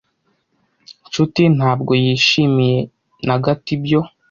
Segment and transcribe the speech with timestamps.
[1.07, 2.79] Nshuti ntabwo yishimiye
[3.25, 3.99] na gato ibyo.